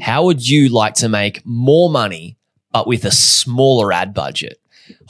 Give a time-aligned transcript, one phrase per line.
[0.00, 2.36] How would you like to make more money,
[2.72, 4.60] but with a smaller ad budget?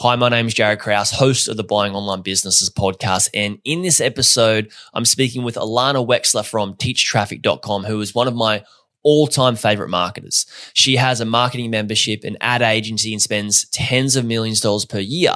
[0.01, 3.29] Hi, my name is Jaryd Krause, host of the Buying Online Businesses podcast.
[3.35, 8.35] And in this episode, I'm speaking with Alana Wexler from teachtraffic.com, who is one of
[8.35, 8.63] my
[9.03, 10.47] all time favorite marketers.
[10.75, 14.85] She has a marketing membership, an ad agency, and spends tens of millions of dollars
[14.85, 15.35] per year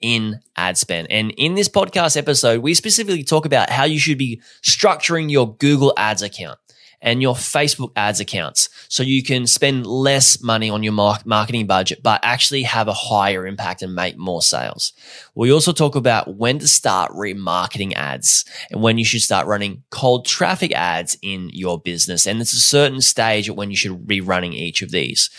[0.00, 1.08] in ad spend.
[1.10, 5.54] And in this podcast episode, we specifically talk about how you should be structuring your
[5.56, 6.58] Google Ads account
[7.06, 12.02] and your Facebook ads accounts so you can spend less money on your marketing budget,
[12.02, 14.92] but actually have a higher impact and make more sales.
[15.36, 19.84] We also talk about when to start remarketing ads and when you should start running
[19.90, 22.26] cold traffic ads in your business.
[22.26, 25.30] And it's a certain stage when you should be running each of these.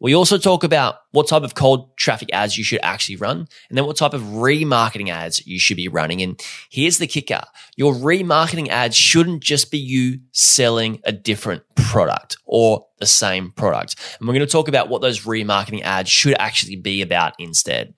[0.00, 3.78] We also talk about what type of cold traffic ads you should actually run, and
[3.78, 6.22] then what type of remarketing ads you should be running.
[6.22, 7.42] And here's the kicker
[7.76, 13.96] your remarketing ads shouldn't just be you selling a different product or the same product.
[14.18, 17.92] And we're going to talk about what those remarketing ads should actually be about instead.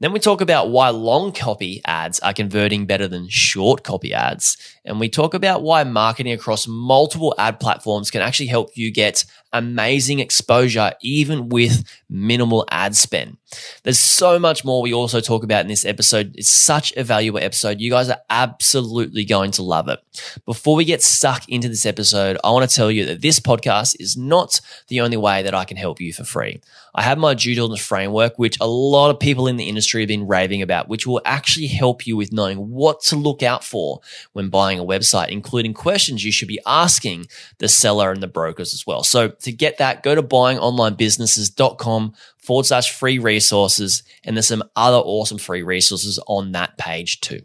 [0.00, 4.56] Then we talk about why long copy ads are converting better than short copy ads.
[4.84, 9.24] And we talk about why marketing across multiple ad platforms can actually help you get
[9.52, 13.38] amazing exposure even with minimal ad spend.
[13.82, 16.36] There's so much more we also talk about in this episode.
[16.36, 17.80] It's such a valuable episode.
[17.80, 19.98] You guys are absolutely going to love it.
[20.44, 23.87] Before we get stuck into this episode, I want to tell you that this podcast
[23.94, 26.60] is not the only way that I can help you for free.
[26.94, 30.08] I have my due diligence framework, which a lot of people in the industry have
[30.08, 34.00] been raving about, which will actually help you with knowing what to look out for
[34.32, 37.26] when buying a website, including questions you should be asking
[37.58, 39.02] the seller and the brokers as well.
[39.02, 44.02] So to get that, go to buyingonlinebusinesses.com forward slash free resources.
[44.24, 47.42] And there's some other awesome free resources on that page too.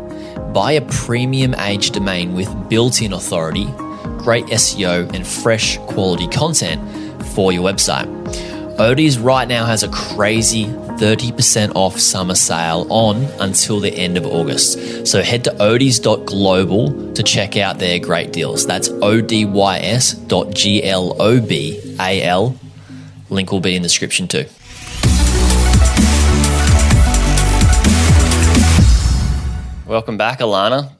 [0.53, 3.65] buy a premium aged domain with built in authority,
[4.17, 6.81] great SEO, and fresh quality content
[7.27, 8.07] for your website.
[8.77, 10.65] Odys right now has a crazy
[11.01, 15.07] 30% off summer sale on until the end of August.
[15.07, 18.67] So head to odys.global to check out their great deals.
[18.67, 20.95] That's O-D-Y-S dot G-L-O-B-A-L.
[23.31, 24.45] Link will be in the description too.
[29.87, 30.91] Welcome back, Alana.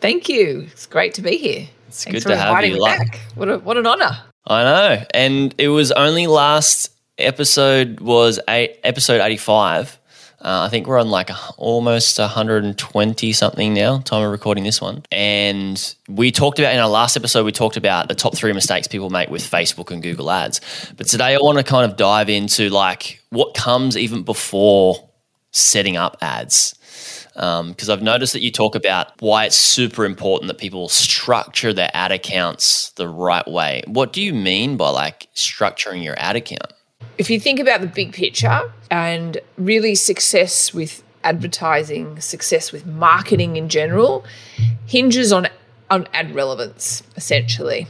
[0.00, 0.68] Thank you.
[0.70, 1.66] It's great to be here.
[1.88, 2.80] It's Thanks good to have you.
[2.84, 3.18] back.
[3.34, 4.16] What, a, what an honor.
[4.46, 5.04] I know.
[5.12, 9.98] And it was only last episode was eight, episode 85.
[10.42, 15.02] Uh, I think we're on like almost 120 something now, time of recording this one.
[15.12, 18.88] And we talked about in our last episode, we talked about the top three mistakes
[18.88, 20.60] people make with Facebook and Google ads.
[20.96, 25.10] But today I want to kind of dive into like what comes even before
[25.52, 26.74] setting up ads
[27.34, 31.72] because um, I've noticed that you talk about why it's super important that people structure
[31.72, 33.82] their ad accounts the right way.
[33.86, 36.72] What do you mean by like structuring your ad account?
[37.20, 43.56] If you think about the big picture and really success with advertising, success with marketing
[43.56, 44.24] in general,
[44.86, 45.48] hinges on
[45.90, 47.86] on ad relevance essentially.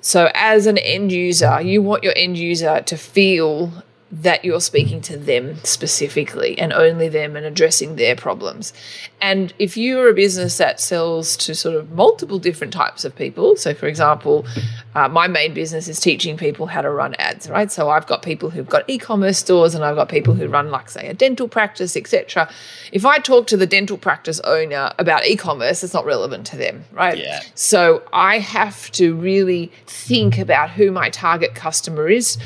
[0.00, 3.72] So as an end user, you want your end user to feel
[4.12, 8.74] that you're speaking to them specifically and only them and addressing their problems.
[9.22, 13.56] And if you're a business that sells to sort of multiple different types of people,
[13.56, 14.44] so for example,
[14.94, 17.72] uh, my main business is teaching people how to run ads, right?
[17.72, 20.90] So I've got people who've got e-commerce stores and I've got people who run like
[20.90, 22.50] say a dental practice, etc.
[22.92, 26.84] If I talk to the dental practice owner about e-commerce, it's not relevant to them,
[26.92, 27.16] right?
[27.16, 27.40] Yeah.
[27.54, 32.36] So I have to really think about who my target customer is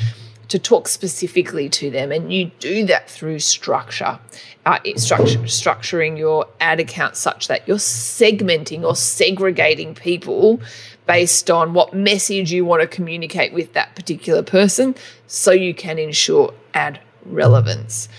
[0.49, 2.11] to talk specifically to them.
[2.11, 4.19] And you do that through structure,
[4.65, 10.61] uh, structure structuring your ad account such that you're segmenting or segregating people
[11.05, 14.95] based on what message you want to communicate with that particular person
[15.27, 18.09] so you can ensure ad relevance.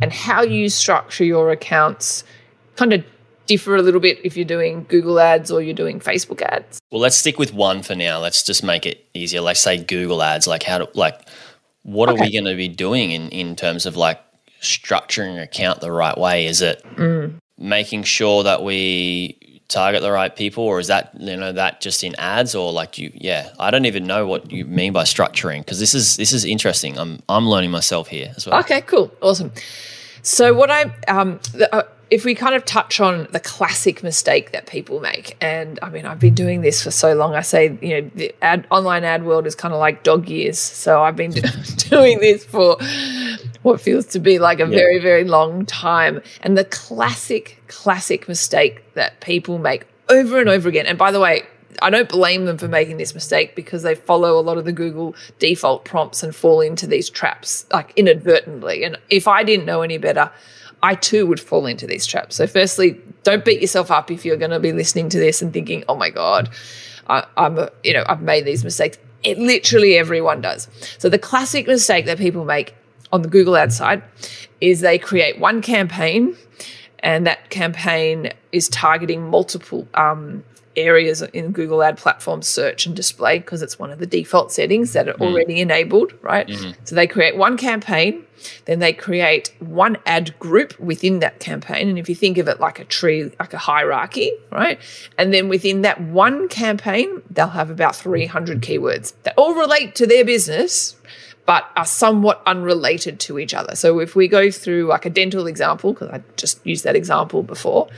[0.00, 2.24] And how you structure your accounts
[2.76, 3.04] kind of
[3.46, 6.78] differ a little bit if you're doing Google ads or you're doing Facebook ads.
[6.92, 8.20] Well, let's stick with one for now.
[8.20, 9.40] Let's just make it easier.
[9.40, 11.20] Like say Google ads, like how to like
[11.88, 12.18] what okay.
[12.18, 14.20] are we going to be doing in in terms of like
[14.60, 16.46] structuring an account the right way?
[16.46, 17.34] Is it mm.
[17.56, 19.38] making sure that we
[19.68, 22.96] target the right people or is that you know that just in ads or like
[22.96, 26.32] you yeah i don't even know what you mean by structuring because this is this
[26.32, 29.52] is interesting i'm i'm learning myself here as well okay cool awesome
[30.22, 34.52] so what i um the, uh, if we kind of touch on the classic mistake
[34.52, 37.34] that people make, and I mean, I've been doing this for so long.
[37.34, 40.58] I say, you know, the ad, online ad world is kind of like dog years.
[40.58, 41.30] So I've been
[41.76, 42.78] doing this for
[43.62, 44.70] what feels to be like a yeah.
[44.70, 46.22] very, very long time.
[46.42, 50.86] And the classic, classic mistake that people make over and over again.
[50.86, 51.42] And by the way,
[51.82, 54.72] I don't blame them for making this mistake because they follow a lot of the
[54.72, 58.84] Google default prompts and fall into these traps like inadvertently.
[58.84, 60.30] And if I didn't know any better,
[60.82, 62.36] I too would fall into these traps.
[62.36, 65.52] So, firstly, don't beat yourself up if you're going to be listening to this and
[65.52, 66.50] thinking, "Oh my god,
[67.08, 70.68] I, am you know I've made these mistakes." It literally everyone does.
[70.98, 72.74] So, the classic mistake that people make
[73.12, 74.02] on the Google ad side
[74.60, 76.36] is they create one campaign,
[77.00, 80.42] and that campaign is targeting multiple um,
[80.78, 84.92] areas in Google Ad Platform search and display because it's one of the default settings
[84.92, 85.26] that are mm.
[85.26, 86.46] already enabled, right?
[86.46, 86.70] Mm-hmm.
[86.84, 88.24] So they create one campaign,
[88.64, 91.88] then they create one ad group within that campaign.
[91.88, 94.78] And if you think of it like a tree, like a hierarchy, right?
[95.18, 100.06] And then within that one campaign, they'll have about 300 keywords that all relate to
[100.06, 100.96] their business,
[101.48, 103.74] but are somewhat unrelated to each other.
[103.74, 107.42] So if we go through like a dental example, because I just used that example
[107.42, 107.88] before,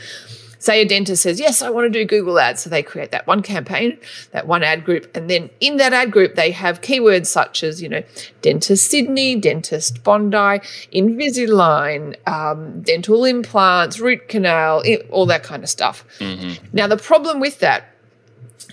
[0.61, 2.63] Say a dentist says, Yes, I want to do Google ads.
[2.63, 3.97] So they create that one campaign,
[4.33, 5.11] that one ad group.
[5.17, 8.03] And then in that ad group, they have keywords such as, you know,
[8.43, 10.61] dentist Sydney, dentist Bondi,
[10.93, 16.05] Invisalign, um, dental implants, root canal, all that kind of stuff.
[16.19, 16.63] Mm-hmm.
[16.75, 17.91] Now, the problem with that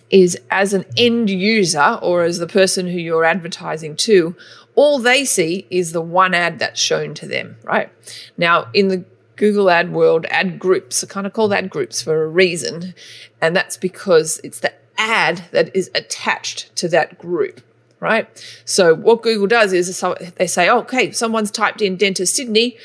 [0.10, 4.36] is as an end user or as the person who you're advertising to,
[4.78, 7.90] all they see is the one ad that's shown to them, right?
[8.38, 9.04] Now, in the
[9.36, 12.94] Google Ad World ad groups are kind of called ad groups for a reason.
[13.42, 17.62] And that's because it's the ad that is attached to that group,
[18.00, 18.28] right?
[18.66, 20.04] So what Google does is
[20.36, 22.78] they say, oh, okay, someone's typed in dentist Sydney.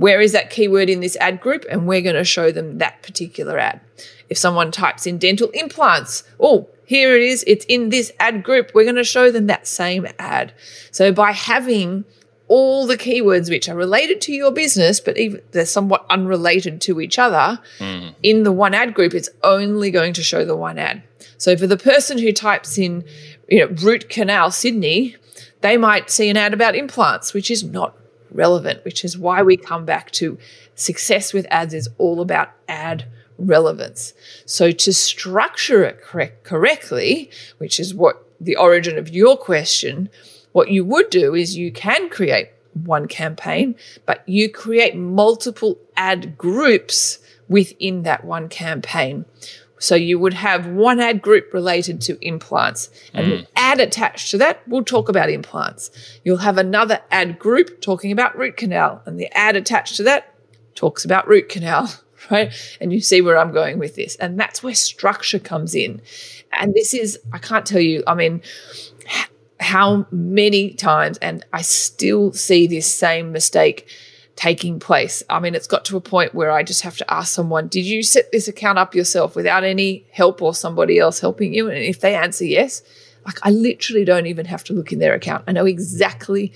[0.00, 1.66] Where is that keyword in this ad group?
[1.68, 3.82] And we're going to show them that particular ad.
[4.30, 7.44] If someone types in dental implants, oh, here it is.
[7.46, 8.70] It's in this ad group.
[8.74, 10.54] We're going to show them that same ad.
[10.90, 12.06] So by having
[12.48, 17.02] all the keywords which are related to your business, but even they're somewhat unrelated to
[17.02, 18.14] each other mm.
[18.22, 21.02] in the one ad group, it's only going to show the one ad.
[21.36, 23.04] So for the person who types in,
[23.50, 25.16] you know, root canal Sydney,
[25.60, 27.94] they might see an ad about implants, which is not
[28.32, 30.38] relevant, which is why we come back to
[30.74, 33.04] success with ads is all about ad
[33.38, 34.12] relevance.
[34.44, 40.10] So to structure it correct, correctly, which is what the origin of your question,
[40.52, 42.50] what you would do is you can create
[42.84, 43.74] one campaign,
[44.06, 47.18] but you create multiple ad groups
[47.48, 49.24] within that one campaign.
[49.80, 53.46] So you would have one ad group related to implants and mm.
[53.56, 55.90] ad attached to that, we'll talk about implants.
[56.22, 60.34] You'll have another ad group talking about root canal and the ad attached to that
[60.74, 61.92] talks about root canal,
[62.30, 62.52] right?
[62.80, 64.16] And you see where I'm going with this.
[64.16, 66.02] And that's where structure comes in.
[66.52, 68.42] And this is, I can't tell you, I mean,
[69.60, 73.88] how many times, and I still see this same mistake
[74.40, 75.22] taking place.
[75.28, 77.84] I mean, it's got to a point where I just have to ask someone, Did
[77.84, 81.68] you set this account up yourself without any help or somebody else helping you?
[81.68, 82.82] And if they answer yes,
[83.26, 85.44] like I literally don't even have to look in their account.
[85.46, 86.54] I know exactly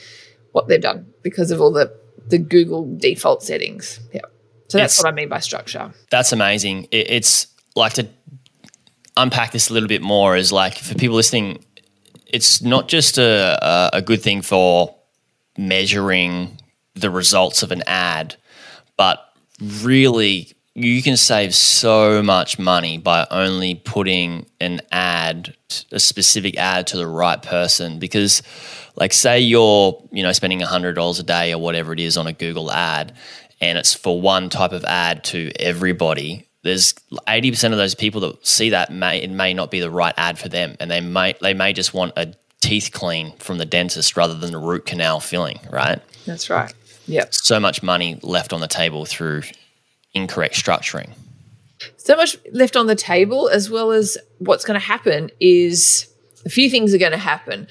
[0.52, 1.94] what they've done because of all the,
[2.28, 4.00] the Google default settings.
[4.14, 4.22] Yeah.
[4.68, 5.92] So that's it's, what I mean by structure.
[6.10, 6.84] That's amazing.
[6.90, 8.08] It, it's like to
[9.14, 11.62] unpack this a little bit more is like for people listening
[12.26, 14.96] it's not just a, a good thing for
[15.56, 16.58] measuring
[16.94, 18.36] the results of an ad,
[18.96, 19.24] but
[19.60, 25.54] really you can save so much money by only putting an ad,
[25.92, 28.00] a specific ad to the right person.
[28.00, 28.42] Because,
[28.96, 32.32] like, say you're, you know, spending $100 a day or whatever it is on a
[32.32, 33.14] Google ad,
[33.60, 36.94] and it's for one type of ad to everybody there's
[37.28, 40.38] 80% of those people that see that may it may not be the right ad
[40.38, 44.16] for them and they may they may just want a teeth clean from the dentist
[44.16, 46.72] rather than a root canal filling right that's right
[47.06, 49.42] yeah so much money left on the table through
[50.14, 51.10] incorrect structuring
[51.96, 56.08] so much left on the table, as well as what's going to happen is
[56.44, 57.66] a few things are going to happen.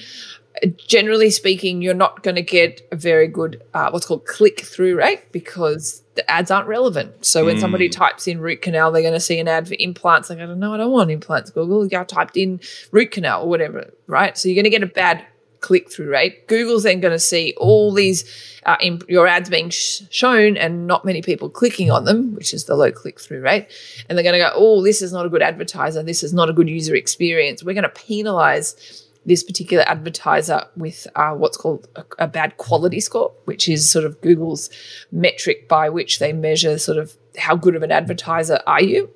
[0.87, 4.97] Generally speaking, you're not going to get a very good uh, what's called click through
[4.97, 7.25] rate because the ads aren't relevant.
[7.25, 10.29] So when somebody types in root canal, they're going to see an ad for implants.
[10.29, 11.49] Like, I don't know, I don't want implants.
[11.49, 12.59] Google, I typed in
[12.91, 14.37] root canal or whatever, right?
[14.37, 15.25] So you're going to get a bad
[15.63, 16.47] click through rate.
[16.47, 18.23] Google's then going to see all these
[18.65, 22.53] uh, in, your ads being sh- shown and not many people clicking on them, which
[22.53, 23.67] is the low click through rate.
[24.07, 26.03] And they're going to go, oh, this is not a good advertiser.
[26.03, 27.63] This is not a good user experience.
[27.63, 32.99] We're going to penalize this particular advertiser with uh, what's called a, a bad quality
[32.99, 34.69] score, which is sort of Google's
[35.11, 39.09] metric by which they measure sort of how good of an advertiser are you.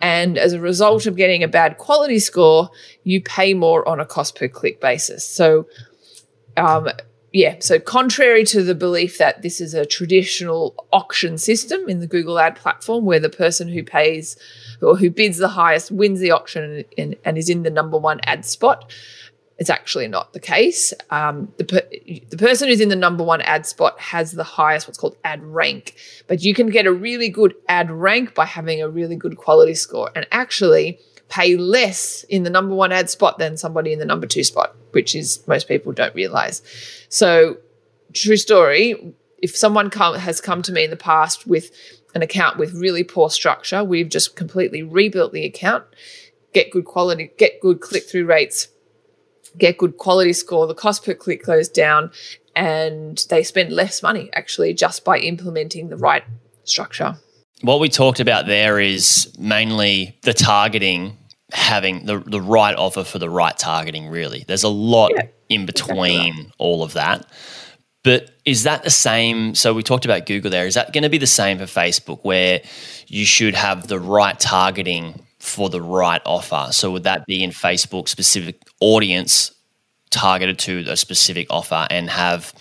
[0.00, 2.70] And as a result of getting a bad quality score,
[3.04, 5.26] you pay more on a cost per click basis.
[5.26, 5.66] So,
[6.56, 6.88] um,
[7.32, 12.06] yeah, so contrary to the belief that this is a traditional auction system in the
[12.06, 14.36] Google ad platform where the person who pays
[14.82, 18.20] or who bids the highest wins the auction and, and, is in the number one
[18.24, 18.92] ad spot,
[19.60, 20.94] it's actually not the case.
[21.10, 21.88] Um, the, per-
[22.30, 25.44] the person who's in the number one ad spot has the highest, what's called ad
[25.44, 25.96] rank.
[26.26, 29.74] But you can get a really good ad rank by having a really good quality
[29.74, 30.98] score and actually
[31.28, 34.74] pay less in the number one ad spot than somebody in the number two spot,
[34.92, 36.62] which is most people don't realize.
[37.10, 37.58] So,
[38.14, 39.14] true story.
[39.42, 41.70] If someone come, has come to me in the past with
[42.14, 45.84] an account with really poor structure, we've just completely rebuilt the account,
[46.54, 48.68] get good quality, get good click through rates
[49.58, 52.10] get good quality score, the cost per click goes down,
[52.56, 56.24] and they spend less money actually just by implementing the right
[56.64, 57.16] structure.
[57.62, 61.16] What we talked about there is mainly the targeting
[61.52, 64.44] having the, the right offer for the right targeting, really.
[64.46, 67.26] There's a lot yeah, in between exactly all of that.
[68.02, 69.54] But is that the same?
[69.54, 70.66] So we talked about Google there.
[70.66, 72.62] Is that going to be the same for Facebook where
[73.08, 76.68] you should have the right targeting for the right offer.
[76.72, 79.52] So would that be in Facebook specific audience
[80.10, 82.52] targeted to a specific offer and have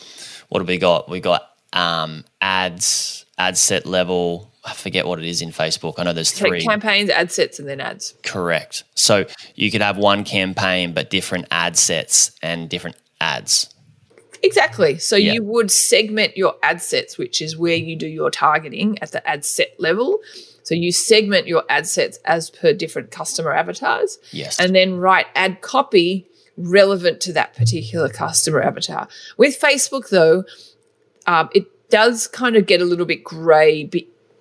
[0.48, 1.10] what have we got?
[1.10, 4.52] We got um, ads, ad set level.
[4.64, 5.96] I forget what it is in Facebook.
[5.98, 8.16] I know there's three campaigns, ad sets, and then ads.
[8.24, 8.84] Correct.
[8.96, 13.74] So you could have one campaign, but different ad sets and different ads.
[14.42, 14.98] Exactly.
[14.98, 15.34] So yeah.
[15.34, 19.28] you would segment your ad sets, which is where you do your targeting at the
[19.28, 20.20] ad set level.
[20.64, 24.18] So you segment your ad sets as per different customer avatars.
[24.32, 24.60] Yes.
[24.60, 29.08] And then write ad copy relevant to that particular customer avatar.
[29.38, 30.44] With Facebook, though,
[31.26, 33.90] um, it does kind of get a little bit grey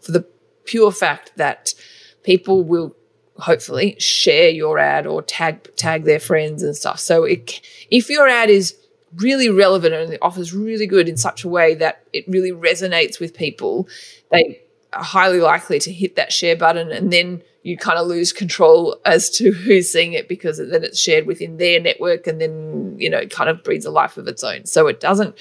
[0.00, 0.26] for the
[0.64, 1.74] pure fact that
[2.22, 2.94] people will
[3.38, 6.98] hopefully share your ad or tag tag their friends and stuff.
[6.98, 7.60] So it,
[7.90, 8.76] if your ad is
[9.16, 13.20] really relevant and the offer's really good in such a way that it really resonates
[13.20, 13.88] with people,
[14.30, 14.60] they
[14.92, 19.28] highly likely to hit that share button and then you kind of lose control as
[19.30, 23.18] to who's seeing it because then it's shared within their network and then you know
[23.18, 25.36] it kind of breeds a life of its own so it doesn't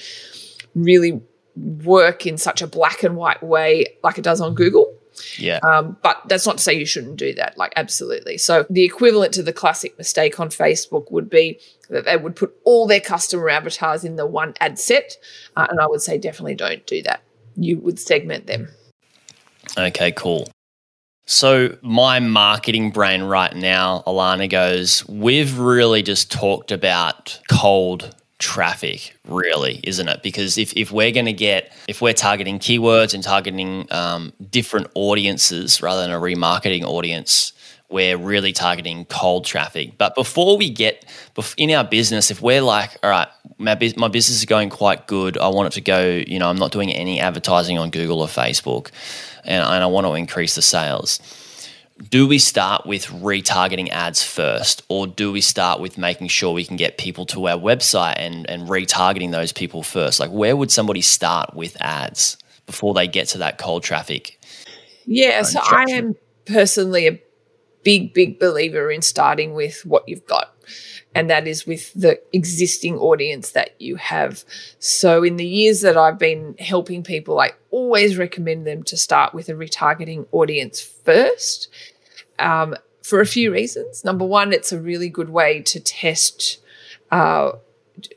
[0.74, 1.20] really
[1.56, 4.94] work in such a black and white way like it does on google
[5.36, 5.58] yeah.
[5.58, 7.56] Um, but that's not to say you shouldn't do that.
[7.58, 8.38] Like, absolutely.
[8.38, 11.58] So, the equivalent to the classic mistake on Facebook would be
[11.90, 15.16] that they would put all their customer avatars in the one ad set.
[15.56, 17.22] Uh, and I would say definitely don't do that.
[17.56, 18.68] You would segment them.
[19.76, 20.48] Okay, cool.
[21.26, 29.14] So, my marketing brain right now, Alana goes, we've really just talked about cold traffic,
[29.26, 30.22] really, isn't it?
[30.22, 34.86] Because if, if we're going to get, if we're targeting keywords and targeting um, different
[34.94, 37.52] audiences rather than a remarketing audience,
[37.90, 39.98] we're really targeting cold traffic.
[39.98, 41.04] But before we get
[41.56, 45.36] in our business, if we're like, all right, my, my business is going quite good,
[45.36, 48.28] I want it to go, you know, I'm not doing any advertising on Google or
[48.28, 48.90] Facebook
[49.44, 51.20] and, and I want to increase the sales.
[52.10, 56.64] Do we start with retargeting ads first, or do we start with making sure we
[56.64, 60.20] can get people to our website and, and retargeting those people first?
[60.20, 62.36] Like, where would somebody start with ads
[62.66, 64.38] before they get to that cold traffic?
[65.06, 66.14] Yeah, uh, so I am
[66.46, 67.18] personally a
[67.82, 70.54] big, big believer in starting with what you've got
[71.14, 74.44] and that is with the existing audience that you have.
[74.78, 79.34] So, in the years that I've been helping people, I always recommend them to start
[79.34, 81.68] with a retargeting audience first
[82.38, 84.04] um, for a few reasons.
[84.04, 86.58] Number one, it's a really good way to test.
[87.10, 87.52] Uh,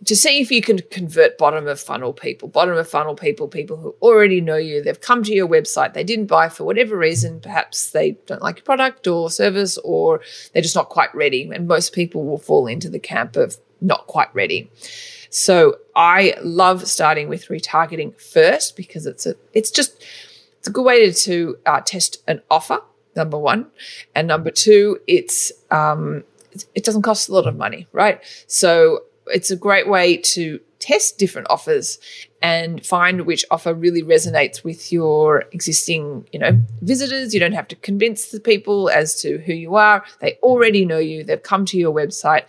[0.05, 3.77] to see if you can convert bottom of funnel people, bottom of funnel people, people
[3.77, 7.39] who already know you, they've come to your website, they didn't buy for whatever reason,
[7.39, 10.21] perhaps they don't like your product or service, or
[10.53, 11.49] they're just not quite ready.
[11.53, 14.69] And most people will fall into the camp of not quite ready.
[15.29, 20.03] So I love starting with retargeting first because it's a it's just
[20.59, 22.81] it's a good way to, to uh, test an offer
[23.15, 23.67] Number one,
[24.15, 26.23] and number two, it's um,
[26.73, 28.21] it doesn't cost a lot of money, right?
[28.47, 31.99] So it's a great way to test different offers
[32.41, 37.33] and find which offer really resonates with your existing, you know, visitors.
[37.33, 40.03] You don't have to convince the people as to who you are.
[40.19, 41.23] They already know you.
[41.23, 42.45] They've come to your website.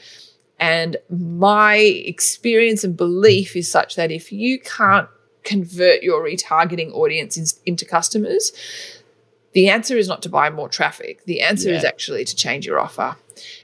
[0.59, 5.09] And my experience and belief is such that if you can't
[5.43, 8.53] convert your retargeting audience in, into customers,
[9.53, 11.25] the answer is not to buy more traffic.
[11.25, 11.77] The answer yeah.
[11.77, 13.17] is actually to change your offer.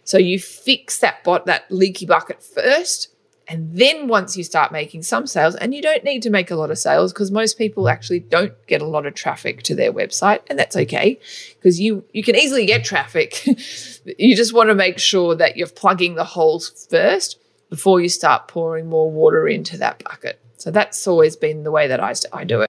[0.04, 3.08] So you fix that bot, that leaky bucket first
[3.48, 6.54] and then once you start making some sales, and you don't need to make a
[6.54, 9.90] lot of sales because most people actually don't get a lot of traffic to their
[9.90, 11.18] website, and that's okay
[11.54, 13.46] because you you can easily get traffic.
[14.18, 18.48] you just want to make sure that you're plugging the holes first before you start
[18.48, 20.38] pouring more water into that bucket.
[20.58, 22.67] So that's always been the way that I, I do it.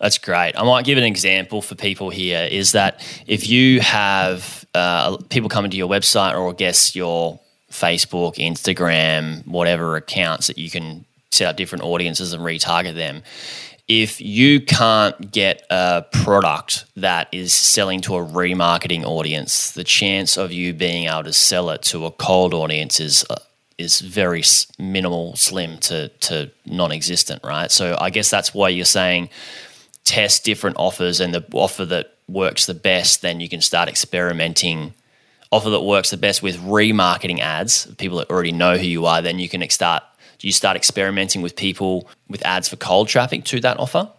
[0.00, 0.54] That's great.
[0.56, 5.48] I might give an example for people here is that if you have uh, people
[5.48, 11.04] coming to your website or I guess your Facebook, Instagram, whatever accounts that you can
[11.32, 13.22] set up different audiences and retarget them.
[13.88, 20.36] If you can't get a product that is selling to a remarketing audience, the chance
[20.36, 23.36] of you being able to sell it to a cold audience is uh,
[23.78, 24.42] is very
[24.78, 27.70] minimal, slim to to non-existent, right?
[27.70, 29.30] So I guess that's why you're saying
[30.04, 34.94] test different offers, and the offer that works the best, then you can start experimenting
[35.52, 39.20] offer that works the best with remarketing ads, people that already know who you are,
[39.20, 40.02] then you can start.
[40.38, 44.10] Do you start experimenting with people with ads for cold traffic to that offer?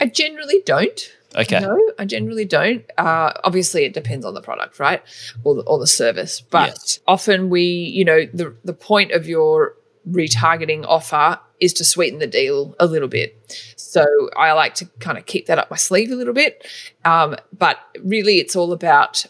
[0.00, 1.14] I generally don't.
[1.34, 1.60] Okay.
[1.60, 2.84] No, I generally don't.
[2.96, 5.02] Uh, obviously, it depends on the product, right,
[5.44, 6.40] or the, or the service.
[6.40, 7.00] But yes.
[7.06, 9.74] often we, you know, the the point of your
[10.08, 13.36] retargeting offer is to sweeten the deal a little bit.
[13.76, 16.66] So I like to kind of keep that up my sleeve a little bit.
[17.04, 19.24] Um, but really, it's all about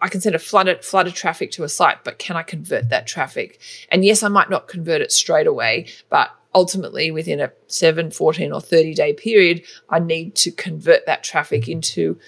[0.00, 2.42] I can send a flood of, flood of traffic to a site, but can I
[2.42, 3.58] convert that traffic?
[3.88, 8.52] And yes, I might not convert it straight away, but ultimately within a 7, 14
[8.52, 12.18] or 30 day period, I need to convert that traffic into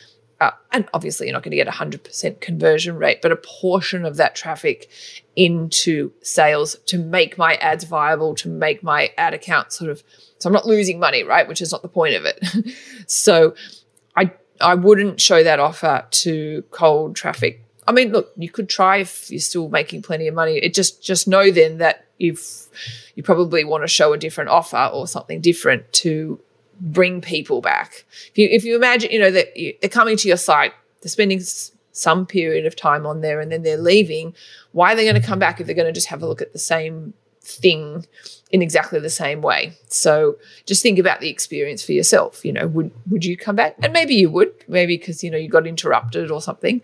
[0.40, 4.04] uh, and obviously you're not going to get a 100% conversion rate, but a portion
[4.04, 4.88] of that traffic
[5.34, 10.02] into sales to make my ads viable, to make my ad account sort of,
[10.38, 11.48] so I'm not losing money, right?
[11.48, 12.74] Which is not the point of it.
[13.06, 13.54] so
[14.16, 18.98] I, I wouldn't show that offer to cold traffic I mean, look, you could try
[18.98, 20.56] if you're still making plenty of money.
[20.56, 22.66] It just just know then that if
[23.14, 26.40] you probably want to show a different offer or something different to
[26.80, 28.04] bring people back.
[28.30, 29.48] If you if you imagine, you know, that
[29.80, 31.40] they're coming to your site, they're spending
[31.92, 34.34] some period of time on there, and then they're leaving.
[34.72, 36.42] Why are they going to come back if they're going to just have a look
[36.42, 37.14] at the same
[37.46, 38.04] thing
[38.50, 39.72] in exactly the same way.
[39.88, 40.36] So
[40.66, 42.44] just think about the experience for yourself.
[42.44, 43.76] You know, would would you come back?
[43.82, 46.82] And maybe you would, maybe because you know you got interrupted or something.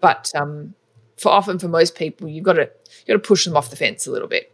[0.00, 0.74] But um,
[1.16, 2.70] for often for most people, you've got to
[3.06, 4.51] you got to push them off the fence a little bit.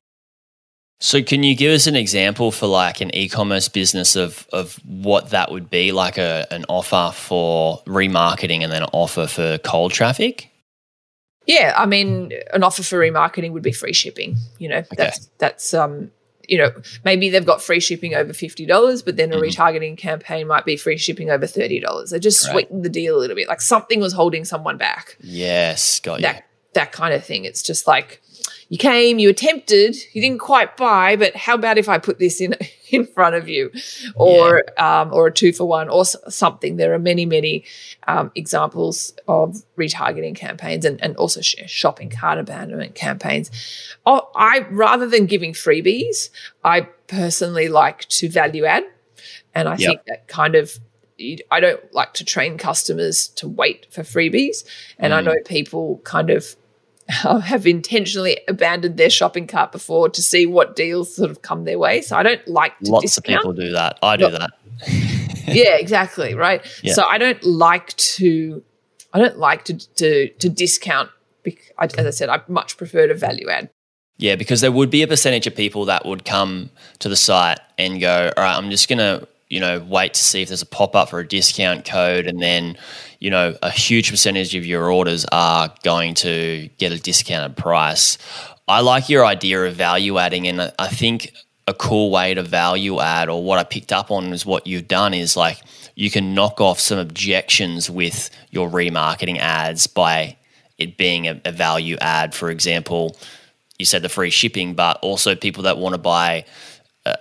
[1.00, 5.30] So, can you give us an example for like an e-commerce business of of what
[5.30, 9.92] that would be, like a an offer for remarketing and then an offer for cold
[9.92, 10.50] traffic?
[11.46, 14.36] Yeah, I mean, an offer for remarketing would be free shipping.
[14.58, 14.96] You know, okay.
[14.96, 16.10] that's that's um,
[16.48, 16.72] you know,
[17.04, 19.44] maybe they've got free shipping over $50, but then a mm-hmm.
[19.44, 22.10] retargeting campaign might be free shipping over $30.
[22.10, 22.52] They just right.
[22.52, 23.48] sweeten the deal a little bit.
[23.48, 25.16] Like something was holding someone back.
[25.20, 26.42] Yes, got that, you.
[26.72, 27.44] That kind of thing.
[27.44, 28.22] It's just like,
[28.68, 32.40] you came, you attempted, you didn't quite buy, but how about if I put this
[32.40, 32.54] in
[32.90, 33.70] in front of you,
[34.14, 35.00] or yeah.
[35.00, 36.76] um, or a two for one, or something?
[36.76, 37.64] There are many many
[38.06, 43.50] um, examples of retargeting campaigns and and also shopping cart abandonment campaigns.
[44.04, 46.28] Oh, I rather than giving freebies,
[46.62, 48.84] I personally like to value add,
[49.54, 49.78] and I yep.
[49.78, 50.78] think that kind of
[51.50, 54.64] I don't like to train customers to wait for freebies.
[54.98, 55.16] And mm.
[55.16, 56.54] I know people kind of
[57.42, 61.78] have intentionally abandoned their shopping cart before to see what deals sort of come their
[61.78, 62.02] way.
[62.02, 63.28] So I don't like to Lots discount.
[63.28, 63.98] of people do that.
[64.02, 64.50] I do that.
[65.46, 66.34] yeah, exactly.
[66.34, 66.64] Right.
[66.82, 66.92] Yeah.
[66.92, 68.62] So I don't like to,
[69.12, 71.10] I don't like to to, to discount.
[71.78, 73.70] As I said, I much prefer to value add.
[74.18, 77.60] Yeah, because there would be a percentage of people that would come to the site
[77.78, 80.62] and go, "All right, I'm just going to, you know, wait to see if there's
[80.62, 82.76] a pop up for a discount code, and then."
[83.18, 88.18] you know, a huge percentage of your orders are going to get a discounted price.
[88.68, 91.32] I like your idea of value adding, and I think
[91.66, 94.88] a cool way to value add, or what I picked up on, is what you've
[94.88, 95.60] done is like
[95.96, 100.36] you can knock off some objections with your remarketing ads by
[100.76, 102.34] it being a, a value add.
[102.34, 103.16] For example,
[103.78, 106.44] you said the free shipping, but also people that want to buy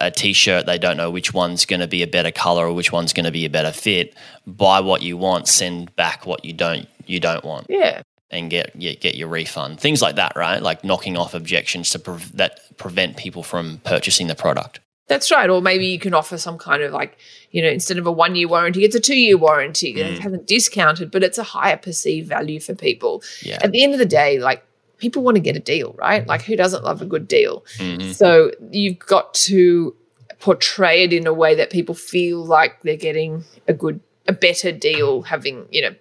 [0.01, 2.91] a, t-shirt, they don't know which one's going to be a better color or which
[2.91, 4.15] one's going to be a better fit.
[4.45, 8.01] Buy what you want, send back what you don't you don't want, Yeah.
[8.31, 9.79] and get get, get your refund.
[9.79, 10.61] Things like that, right?
[10.61, 14.79] Like knocking off objections to pre- that prevent people from purchasing the product.
[15.07, 15.49] That's right.
[15.49, 17.17] Or maybe you can offer some kind of like,
[17.51, 19.91] you know, instead of a one year warranty, it's a two year warranty.
[19.95, 20.47] It hasn't mm.
[20.47, 23.23] discounted, but it's a higher perceived value for people.
[23.41, 23.59] Yeah.
[23.61, 24.65] At the end of the day, like
[24.97, 26.25] people want to get a deal, right?
[26.27, 27.63] Like who doesn't love a good deal?
[27.77, 28.13] Mhm.
[28.13, 29.95] So you've got to
[30.39, 34.73] portray it in a way that people feel like they're getting a good a better
[34.73, 35.95] deal having you know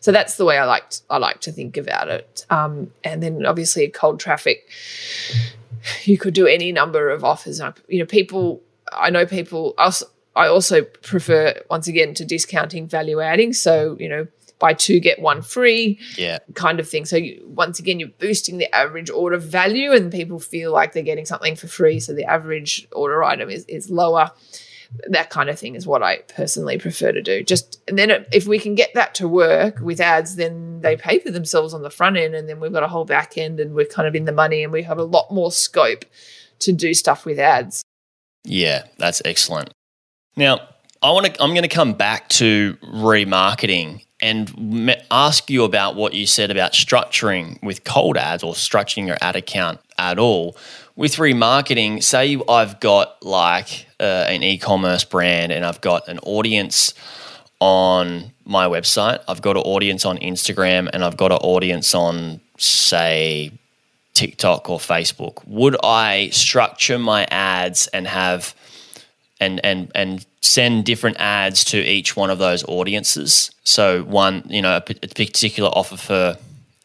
[0.00, 3.46] so that's the way i like i like to think about it um, and then
[3.46, 4.68] obviously cold traffic
[6.04, 8.60] you could do any number of offers you know people
[8.92, 14.26] i know people i also prefer once again to discounting value adding so you know
[14.60, 16.38] buy two get one free Yeah.
[16.54, 17.04] kind of thing.
[17.06, 21.02] So you, once again, you're boosting the average order value, and people feel like they're
[21.02, 24.30] getting something for free, so the average order item is is lower.
[25.08, 27.42] That kind of thing is what I personally prefer to do.
[27.44, 31.20] Just and then if we can get that to work with ads, then they pay
[31.20, 33.74] for themselves on the front end, and then we've got a whole back end, and
[33.74, 36.04] we're kind of in the money, and we have a lot more scope
[36.58, 37.82] to do stuff with ads.
[38.44, 39.70] Yeah, that's excellent.
[40.36, 40.60] Now,
[41.02, 41.42] I want to.
[41.42, 46.50] I'm going to come back to remarketing and me- ask you about what you said
[46.50, 50.56] about structuring with cold ads or structuring your ad account at all.
[50.96, 56.92] With remarketing, say I've got like uh, an e-commerce brand and I've got an audience
[57.60, 59.20] on my website.
[59.26, 63.52] I've got an audience on Instagram and I've got an audience on say
[64.12, 65.46] TikTok or Facebook.
[65.46, 68.54] Would I structure my ads and have
[69.40, 73.50] and and and send different ads to each one of those audiences?
[73.64, 76.36] So one, you know, a, p- a particular offer for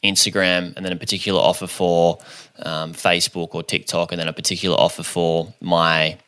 [0.02, 2.18] Instagram, and then a particular offer for
[2.60, 6.18] um, Facebook or TikTok, and then a particular offer for my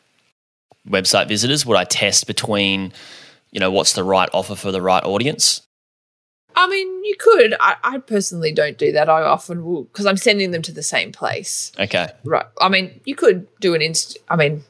[0.89, 1.67] website visitors.
[1.67, 2.93] Would I test between,
[3.51, 5.63] you know, what's the right offer for the right audience?
[6.57, 7.55] I mean, you could.
[7.61, 9.09] I, I personally don't do that.
[9.09, 11.71] I often will because I'm sending them to the same place.
[11.79, 12.09] Okay.
[12.25, 12.47] Right.
[12.61, 14.19] I mean, you could do an inst.
[14.29, 14.65] I mean,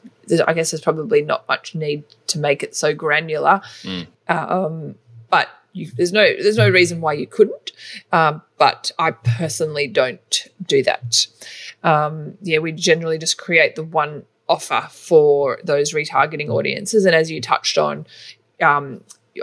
[0.45, 3.61] I guess there's probably not much need to make it so granular.
[3.83, 4.07] Mm.
[4.27, 4.95] Um,
[5.29, 7.71] but you, there's no there's no reason why you couldn't.
[8.11, 11.27] Um, but I personally don't do that.
[11.83, 17.31] Um, yeah, we generally just create the one offer for those retargeting audiences, and as
[17.31, 18.05] you touched on.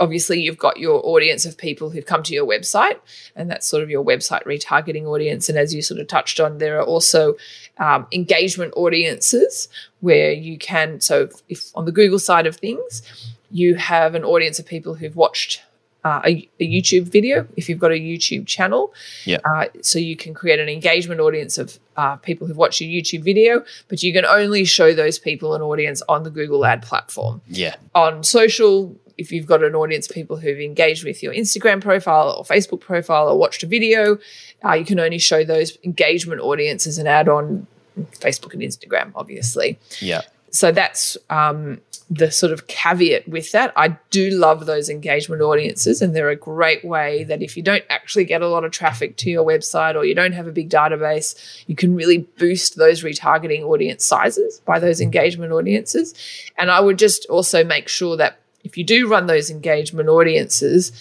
[0.01, 2.99] Obviously you've got your audience of people who've come to your website
[3.35, 6.59] and that's sort of your website retargeting audience and as you sort of touched on
[6.59, 7.37] there are also
[7.79, 9.69] um, engagement audiences
[10.01, 13.03] where you can so if on the google side of things
[13.51, 15.63] you have an audience of people who've watched
[16.05, 18.93] uh, a, a youtube video if you've got a youtube channel
[19.25, 19.39] Yeah.
[19.45, 23.23] uh, so you can create an engagement audience of uh, people who've watched your youtube
[23.23, 27.41] video but you can only show those people an audience on the google ad platform
[27.49, 27.77] Yeah.
[27.95, 32.45] on social if you've got an audience people who've engaged with your Instagram profile or
[32.45, 34.19] Facebook profile or watched a video,
[34.65, 37.67] uh, you can only show those engagement audiences an ad on
[38.13, 39.79] Facebook and Instagram, obviously.
[40.01, 40.23] Yeah.
[40.51, 43.73] So that's um, the sort of caveat with that.
[43.77, 47.85] I do love those engagement audiences, and they're a great way that if you don't
[47.91, 50.71] actually get a lot of traffic to your website or you don't have a big
[50.71, 56.15] database, you can really boost those retargeting audience sizes by those engagement audiences.
[56.57, 60.93] And I would just also make sure that if you do run those engagement audiences,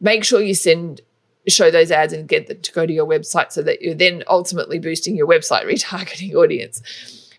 [0.00, 1.00] make sure you send
[1.48, 4.22] show those ads and get them to go to your website so that you're then
[4.28, 6.82] ultimately boosting your website retargeting audience.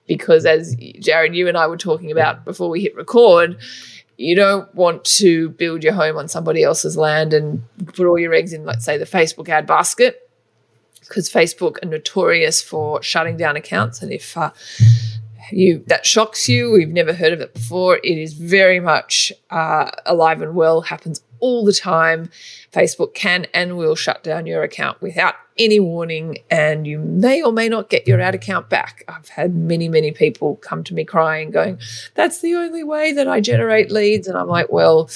[0.08, 3.58] Because as Jaryd, you and I were talking about before we hit record,
[4.18, 8.34] you don't want to build your home on somebody else's land and put all your
[8.34, 10.30] eggs in, let's say, the Facebook ad basket,
[11.00, 14.02] because Facebook are notorious for shutting down accounts.
[14.02, 14.52] And if uh,
[15.52, 19.92] you that shocks you, we've never heard of it before, it is very much uh,
[20.06, 22.30] alive and well, happens all the time.
[22.72, 27.52] Facebook can and will shut down your account without any warning, and you may or
[27.52, 29.04] may not get your ad account back.
[29.08, 31.80] I've had many, many people come to me crying, going,
[32.16, 34.28] That's the only way that I generate leads.
[34.28, 35.10] And I'm like, Well,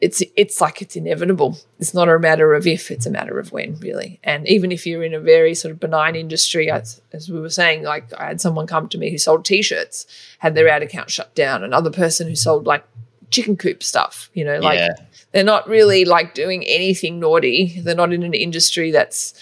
[0.00, 1.58] it's it's like it's inevitable.
[1.78, 4.20] It's not a matter of if, it's a matter of when, really.
[4.22, 7.50] And even if you're in a very sort of benign industry, as, as we were
[7.50, 10.06] saying, like I had someone come to me who sold t-shirts,
[10.38, 11.64] had their ad account shut down.
[11.64, 12.84] Another person who sold like
[13.30, 14.94] chicken coop stuff, you know, like yeah.
[15.32, 17.80] they're not really like doing anything naughty.
[17.80, 19.34] They're not in an industry that's,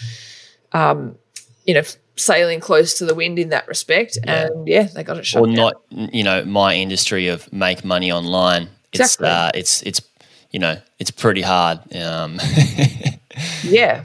[0.73, 1.17] um,
[1.67, 1.83] you know,
[2.17, 4.17] sailing close to the wind in that respect.
[4.25, 4.47] Yeah.
[4.47, 5.57] And yeah, they got it shut or down.
[5.57, 9.29] not you know my industry of make money online it's Exactly.
[9.29, 10.01] uh, it's it's
[10.57, 12.41] you know it's pretty hard um,
[13.63, 14.05] yeah.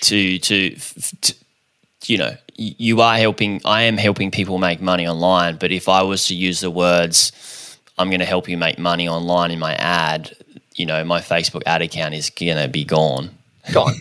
[0.00, 1.34] to, to f- to
[2.06, 3.60] you know you are helping.
[3.64, 5.58] I am helping people make money online.
[5.58, 9.08] But if I was to use the words, "I'm going to help you make money
[9.08, 10.32] online" in my ad,
[10.74, 13.30] you know, my Facebook ad account is going to be gone.
[13.72, 13.94] Gone.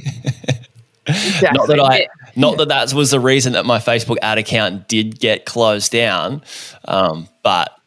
[1.06, 1.50] exactly.
[1.54, 2.08] Not that I, Yeah.
[2.36, 6.42] not that that was the reason that my Facebook ad account did get closed down,
[6.86, 7.78] um, but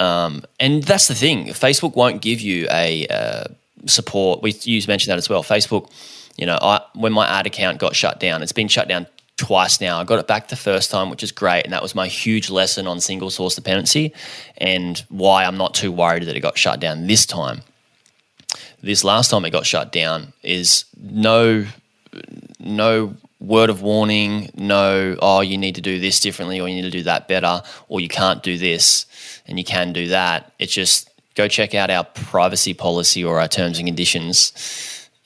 [0.00, 1.48] um, and that's the thing.
[1.48, 3.44] Facebook won't give you a uh,
[3.86, 4.42] support.
[4.42, 5.42] We you mentioned that as well.
[5.42, 5.90] Facebook,
[6.36, 9.80] you know, I, when my ad account got shut down, it's been shut down twice
[9.80, 10.00] now.
[10.00, 12.50] I got it back the first time, which is great, and that was my huge
[12.50, 14.12] lesson on single source dependency
[14.56, 17.62] and why I'm not too worried that it got shut down this time.
[18.82, 21.66] This last time it got shut down is no
[22.58, 26.82] no word of warning, no, oh, you need to do this differently or you need
[26.82, 29.06] to do that better or you can't do this
[29.46, 30.52] and you can do that.
[30.58, 31.07] It's just
[31.38, 34.52] go check out our privacy policy or our terms and conditions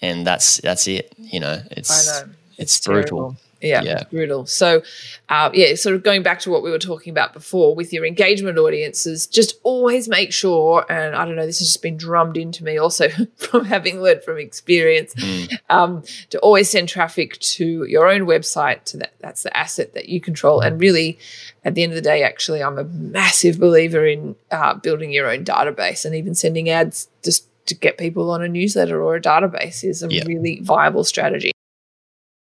[0.02, 1.14] and that's that's it.
[1.16, 2.32] You know, it's know.
[2.58, 3.18] it's, brutal.
[3.18, 3.36] terrible.
[3.62, 4.02] Yeah, Yeah.
[4.10, 4.44] brutal.
[4.46, 4.82] So,
[5.28, 8.04] uh, yeah, sort of going back to what we were talking about before with your
[8.04, 12.36] engagement audiences, just always make sure, and I don't know, this has just been drummed
[12.36, 15.58] into me also from having learned from experience, Mm.
[15.70, 18.84] um, to always send traffic to your own website.
[18.84, 20.60] To that, that's the asset that you control.
[20.60, 21.18] And really,
[21.64, 25.30] at the end of the day, actually, I'm a massive believer in uh, building your
[25.30, 29.20] own database and even sending ads just to get people on a newsletter or a
[29.20, 30.24] database is a Yeah.
[30.26, 31.52] really viable strategy.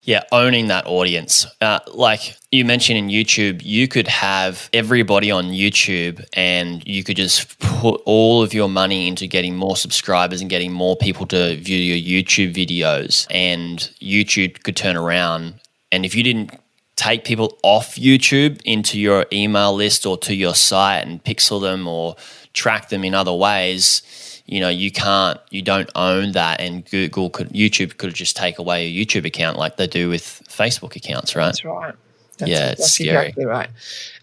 [0.04, 1.46] Yeah, owning that audience.
[1.62, 7.16] Uh, like you mentioned in YouTube, you could have everybody on YouTube and you could
[7.16, 11.56] just put all of your money into getting more subscribers and getting more people to
[11.56, 13.26] view your YouTube videos.
[13.30, 15.54] And YouTube could turn around.
[15.90, 16.50] And if you didn't
[16.96, 21.88] take people off YouTube into your email list or to your site and pixel them
[21.88, 22.16] or
[22.52, 24.02] track them in other ways,
[24.46, 26.60] you know, you can't, you don't own that.
[26.60, 30.42] And Google could, YouTube could just take away your YouTube account like they do with
[30.48, 31.46] Facebook accounts, right?
[31.46, 31.94] That's right.
[32.38, 33.28] That's, Yeah, it's that's scary.
[33.28, 33.70] exactly right.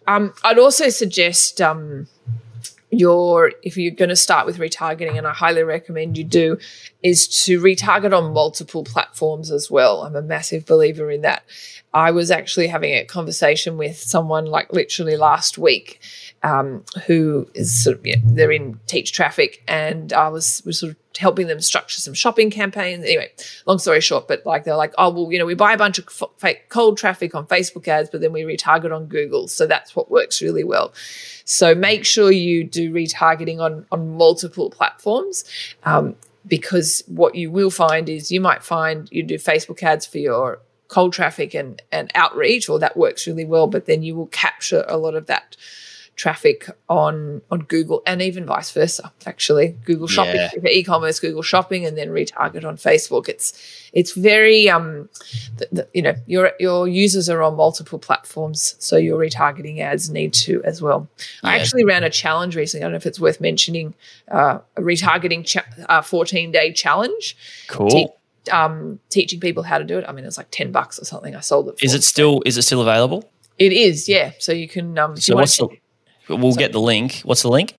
[0.07, 2.07] Um, I'd also suggest um,
[2.89, 6.57] your if you're going to start with retargeting, and I highly recommend you do,
[7.01, 10.03] is to retarget on multiple platforms as well.
[10.03, 11.43] I'm a massive believer in that.
[11.93, 16.01] I was actually having a conversation with someone like literally last week,
[16.43, 20.97] um, who is sort of they're in teach traffic, and I was was sort of
[21.17, 23.05] helping them structure some shopping campaigns.
[23.05, 23.31] Anyway,
[23.65, 25.99] long story short, but like they're like, oh well, you know, we buy a bunch
[25.99, 29.67] of f- fake cold traffic on Facebook ads, but then we retarget on Google, so
[29.67, 30.93] that's what works really well.
[31.45, 35.43] So make sure you do retargeting on on multiple platforms.
[35.83, 36.15] Um,
[36.47, 40.59] because what you will find is you might find you do Facebook ads for your
[40.87, 44.83] cold traffic and, and outreach, or that works really well, but then you will capture
[44.87, 45.55] a lot of that
[46.21, 49.11] traffic on on Google and even vice versa.
[49.25, 50.49] Actually, Google Shopping Yeah.
[50.49, 53.27] for e-commerce, Google Shopping, and then retarget on Facebook.
[53.27, 53.47] It's
[53.91, 55.09] it's very um,
[55.57, 60.09] the, the, you know your your users are on multiple platforms, so your retargeting ads
[60.11, 61.07] need to as well.
[61.43, 62.83] I actually ran a challenge recently.
[62.83, 63.95] I don't know if it's worth mentioning
[64.29, 67.35] uh, a retargeting cha- uh, 14 day challenge.
[67.67, 68.15] Cool.
[68.51, 70.05] Um, teaching people how to do it.
[70.07, 71.35] I mean, it's like ten bucks or something.
[71.35, 71.79] I sold it.
[71.79, 71.85] For.
[71.85, 73.23] Is it still, is it still available?
[73.59, 74.31] It is, yeah.
[74.39, 74.97] So you can.
[74.97, 75.67] Um, So you what's the,
[76.37, 77.21] we'll get the link.
[77.23, 77.73] What's the link?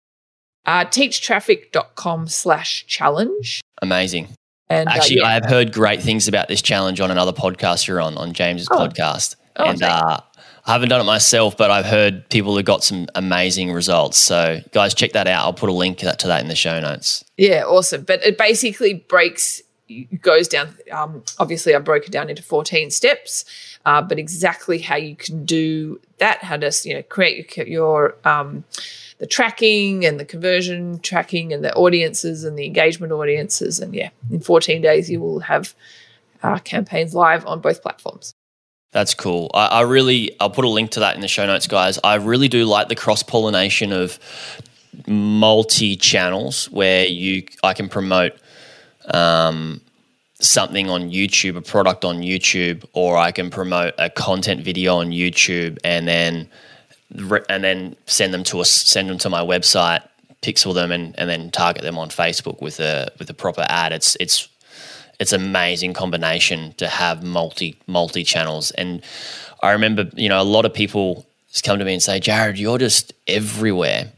[0.64, 3.60] uh, teachtraffic.com slash challenge.
[3.80, 4.28] Amazing.
[4.68, 5.26] And uh, Actually, yeah.
[5.26, 8.68] I have heard great things about this challenge on another podcast you're on, on James's
[8.70, 8.76] Oh.
[8.78, 9.36] podcast.
[9.56, 10.18] Oh, and uh,
[10.64, 14.16] I haven't done it myself, but I've heard people have got some amazing results.
[14.18, 15.44] So, guys, check that out.
[15.44, 17.24] I'll put a link to that in the show notes.
[17.36, 18.04] Yeah, awesome.
[18.04, 19.60] But it basically breaks,
[20.20, 20.76] goes down.
[20.90, 23.44] Um, obviously, I broke it down into 14 steps,
[23.84, 28.14] uh, but exactly how you can do that, how to you know create your, your
[28.24, 28.64] um,
[29.18, 34.10] the tracking and the conversion tracking and the audiences and the engagement audiences, and yeah,
[34.30, 35.74] in 14 days you will have
[36.42, 38.34] uh, campaigns live on both platforms.
[38.92, 39.50] That's cool.
[39.54, 41.98] I, I really, I'll put a link to that in the show notes, guys.
[42.04, 44.18] I really do like the cross pollination of
[45.06, 48.34] multi channels where you, I can promote
[49.06, 49.80] um,
[50.40, 55.10] something on YouTube, a product on YouTube, or I can promote a content video on
[55.10, 56.48] YouTube, and then
[57.48, 60.02] and then send them to us, send them to my website,
[60.40, 63.92] pixel them, and, and then target them on Facebook with a with a proper ad.
[63.92, 64.48] It's it's
[65.20, 68.70] it's amazing combination to have multi multi channels.
[68.72, 69.02] And
[69.62, 71.26] I remember, you know, a lot of people
[71.62, 74.10] come to me and say, Jaryd, you're just everywhere.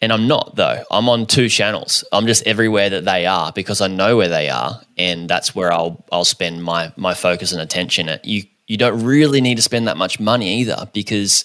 [0.00, 0.84] And I'm not though.
[0.90, 2.04] I'm on two channels.
[2.12, 5.72] I'm just everywhere that they are because I know where they are, and that's where
[5.72, 8.10] I'll I'll spend my my focus and attention.
[8.22, 11.44] You you don't really need to spend that much money either because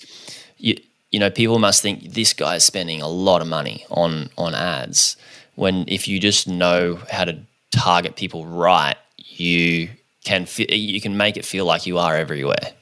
[0.57, 0.75] you
[1.11, 4.53] you know people must think this guy is spending a lot of money on on
[4.53, 5.15] ads
[5.59, 7.37] when if you just know how to
[7.71, 9.89] target people right, you
[10.23, 12.73] can you can make it feel like you are everywhere.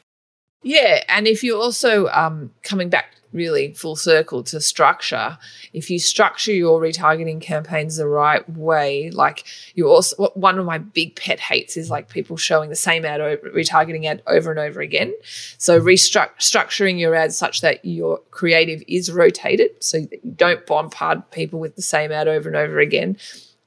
[0.63, 5.37] Yeah, and if you're also um, coming back really full circle to structure,
[5.73, 9.43] if you structure your retargeting campaigns the right way, like
[9.75, 13.19] you also one of my big pet hates is like people showing the same ad
[13.19, 15.13] retargeting ad over and over again.
[15.57, 21.59] So restructuring your ads such that your creative is rotated, so you don't bombard people
[21.59, 23.17] with the same ad over and over again.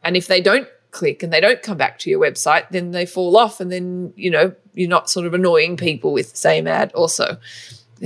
[0.03, 3.07] And if they don't click and they don't come back to your website, then they
[3.07, 6.67] fall off, and then you know you're not sort of annoying people with the same
[6.67, 7.37] ad also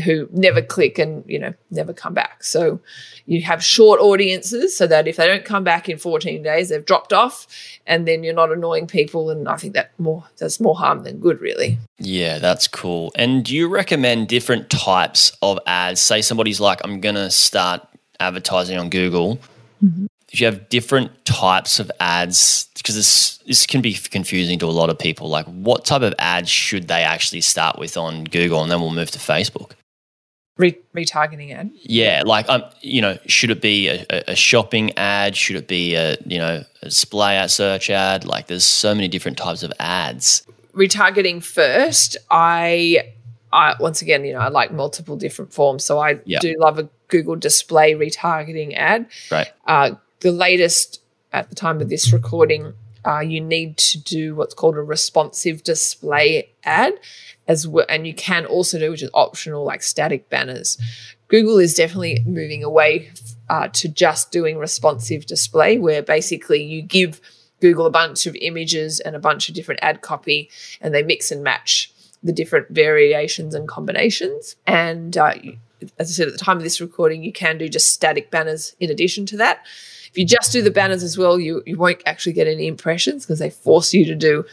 [0.02, 2.42] who never click and you know never come back.
[2.42, 2.80] So
[3.26, 6.84] you have short audiences so that if they don't come back in 14 days they've
[6.84, 7.46] dropped off
[7.86, 11.20] and then you're not annoying people and i think that more does more harm than
[11.20, 11.78] good really.
[11.98, 13.12] Yeah that's cool.
[13.16, 16.00] And do you recommend different types of ads?
[16.00, 17.86] Say somebody's like i'm going to start
[18.20, 19.38] advertising on google.
[19.82, 20.06] Mm-hmm.
[20.32, 24.72] If you have different types of ads, because this this can be confusing to a
[24.72, 25.28] lot of people.
[25.28, 28.90] Like, what type of ads should they actually start with on Google, and then we'll
[28.90, 29.72] move to Facebook?
[30.56, 31.70] Re- retargeting ad.
[31.82, 35.36] Yeah, like um, you know, should it be a, a, shopping ad?
[35.36, 38.24] Should it be a you know a display ad, search ad?
[38.24, 40.46] Like, there's so many different types of ads.
[40.72, 43.14] Retargeting first, I
[43.54, 45.84] I, once again, you know, I like multiple different forms.
[45.84, 49.06] So I do love a Google display retargeting ad.
[49.30, 49.52] Right.
[49.66, 51.00] Uh, the latest
[51.32, 52.74] at the time of this recording,
[53.06, 56.94] uh, you need to do what's called a responsive display ad,
[57.46, 60.78] as well, and you can also do which is optional, like static banners.
[61.28, 63.10] Google is definitely moving away
[63.48, 67.20] uh, to just doing responsive display, where basically you give
[67.60, 71.30] Google a bunch of images and a bunch of different ad copy, and they mix
[71.30, 74.56] and match the different variations and combinations.
[74.66, 75.34] And uh,
[75.98, 78.74] as I said at the time of this recording, you can do just static banners
[78.80, 79.64] in addition to that.
[80.14, 83.26] If you just do the banners as well, you, you won't actually get any impressions
[83.26, 84.44] because they force you to do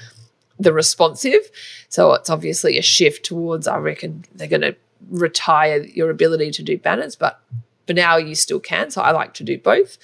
[0.58, 1.52] the responsive.
[1.88, 4.76] So it's obviously a shift towards, I reckon, they're going to
[5.12, 7.39] retire your ability to do banners, but
[7.86, 8.89] for now you still can.
[8.89, 10.00] So I like to do both.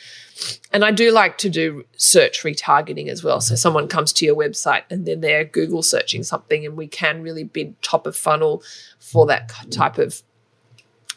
[0.72, 3.42] And I do like to do search retargeting as well.
[3.42, 7.24] So someone comes to your website and then they're Google searching something, and we can
[7.24, 8.62] really bid top of funnel
[9.00, 10.22] for that type of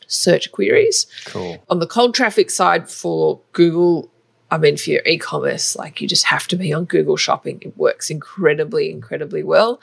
[0.06, 1.06] search queries.
[1.26, 1.62] Cool.
[1.68, 4.10] On the cold traffic side for Google,
[4.50, 7.58] I mean, for your e-commerce, like you just have to be on Google Shopping.
[7.62, 9.80] It works incredibly, incredibly well.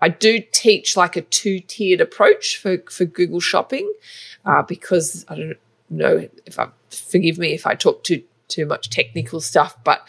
[0.00, 3.90] I do teach like a two-tiered approach for for Google Shopping
[4.44, 8.90] uh, because I don't know if I forgive me if I talk too too much
[8.90, 10.06] technical stuff, but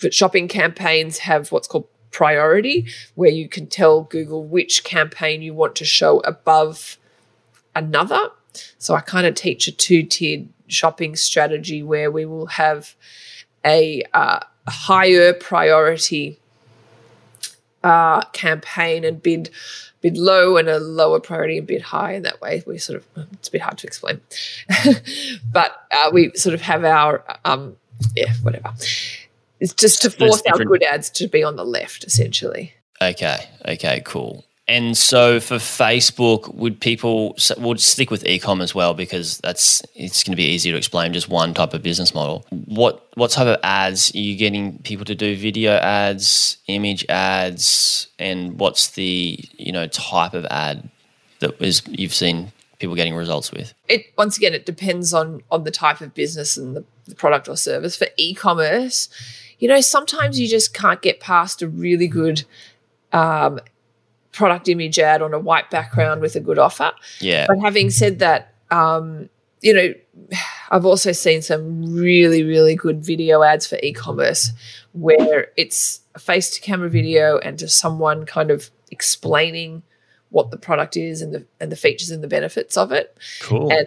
[0.00, 5.54] but shopping campaigns have what's called priority, where you can tell Google which campaign you
[5.54, 6.96] want to show above
[7.74, 8.30] another.
[8.78, 12.94] So I kind of teach a two-tiered shopping strategy where we will have
[13.64, 16.38] a uh, higher priority
[17.82, 19.50] uh, campaign and bid
[20.00, 22.12] bid low and a lower priority and bid high.
[22.12, 24.20] And that way we sort of it's a bit hard to explain.
[25.52, 27.76] But uh, we sort of have our um,
[28.16, 28.72] yeah whatever.
[29.58, 32.74] It's just to force our good ads to be on the left essentially.
[33.02, 38.94] Okay okay cool and so for Facebook, would people would stick with ecom as well
[38.94, 42.46] because that's it's going to be easier to explain just one type of business model.
[42.50, 45.34] What what type of ads are you getting people to do?
[45.34, 50.88] Video ads, image ads, and what's the you know type of ad
[51.40, 53.74] that is you've seen people getting results with?
[53.88, 57.48] It once again it depends on on the type of business and the, the product
[57.48, 57.96] or service.
[57.96, 59.08] For e-commerce,
[59.58, 62.44] you know sometimes you just can't get past a really good
[63.12, 63.58] um,
[64.32, 66.92] product image ad on a white background with a good offer.
[67.20, 67.46] Yeah.
[67.48, 69.28] But having said that, um,
[69.60, 69.94] you know,
[70.70, 74.52] I've also seen some really, really good video ads for e-commerce
[74.92, 79.82] where it's a face to camera video and just someone kind of explaining
[80.30, 83.16] what the product is and the and the features and the benefits of it.
[83.40, 83.70] Cool.
[83.72, 83.86] And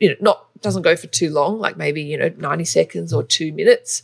[0.00, 3.22] you know, not doesn't go for too long, like maybe, you know, 90 seconds or
[3.22, 4.02] two minutes.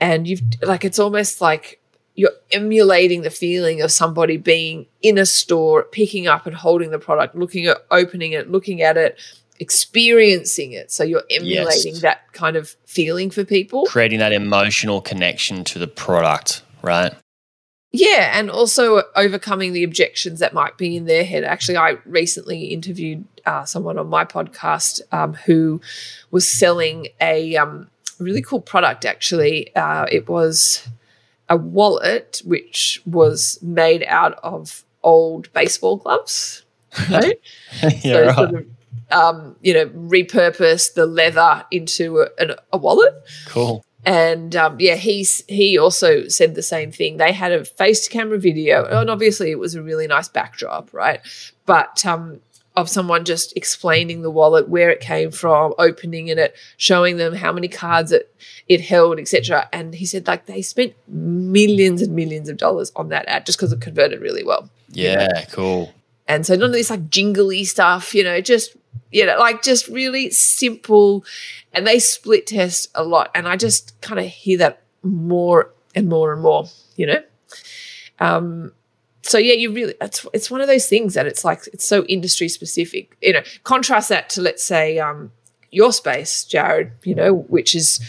[0.00, 1.80] And you've like it's almost like
[2.14, 6.98] you're emulating the feeling of somebody being in a store, picking up and holding the
[6.98, 9.18] product, looking at opening it, looking at it,
[9.58, 10.90] experiencing it.
[10.90, 12.02] So you're emulating yes.
[12.02, 13.86] that kind of feeling for people.
[13.86, 17.14] Creating that emotional connection to the product, right?
[17.92, 21.44] Yeah, and also overcoming the objections that might be in their head.
[21.44, 25.80] Actually, I recently interviewed uh, someone on my podcast um, who
[26.30, 29.04] was selling a um, really cool product.
[29.04, 30.88] Actually, uh, it was
[31.52, 36.64] a wallet which was made out of old baseball gloves.
[37.10, 37.40] Right?
[37.82, 38.34] yeah, so right.
[38.34, 38.66] Sort of,
[39.10, 43.14] um, you know, repurpose the leather into a, a wallet.
[43.46, 43.82] Cool.
[44.04, 47.16] And um, yeah, he's he also said the same thing.
[47.16, 50.92] They had a face to camera video, and obviously it was a really nice backdrop,
[50.92, 51.20] right?
[51.64, 52.40] But um,
[52.74, 57.34] of someone just explaining the wallet, where it came from, opening in it, showing them
[57.34, 58.34] how many cards it
[58.68, 59.68] it held, etc.
[59.72, 63.58] And he said like they spent millions and millions of dollars on that ad just
[63.58, 64.70] because it converted really well.
[64.90, 65.40] Yeah, you know?
[65.50, 65.94] cool.
[66.28, 68.76] And so none of this like jingly stuff, you know, just
[69.10, 71.24] you know, like just really simple.
[71.72, 73.30] And they split test a lot.
[73.34, 76.64] And I just kind of hear that more and more and more,
[76.96, 77.22] you know?
[78.18, 78.72] Um,
[79.22, 82.04] so yeah, you really it's it's one of those things that it's like it's so
[82.04, 83.16] industry specific.
[83.22, 85.32] You know, contrast that to let's say um,
[85.70, 86.92] your space, Jaryd.
[87.04, 88.00] You know, which is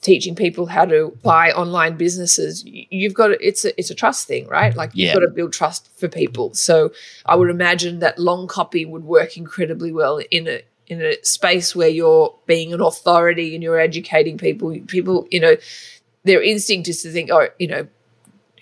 [0.00, 2.64] teaching people how to buy online businesses.
[2.66, 4.74] You've got to, it's a it's a trust thing, right?
[4.74, 6.54] Like you've got to build trust for people.
[6.54, 6.92] So
[7.24, 11.76] I would imagine that long copy would work incredibly well in a in a space
[11.76, 14.76] where you're being an authority and you're educating people.
[14.86, 15.56] People, you know,
[16.24, 17.86] their instinct is to think, oh, you know,